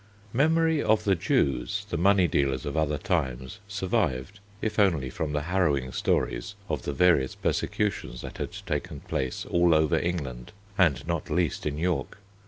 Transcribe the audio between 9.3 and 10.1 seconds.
all over